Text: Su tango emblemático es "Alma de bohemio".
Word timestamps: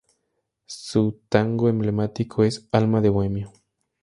Su 0.65 1.19
tango 1.29 1.69
emblemático 1.69 2.43
es 2.43 2.67
"Alma 2.71 3.01
de 3.01 3.09
bohemio". 3.09 3.51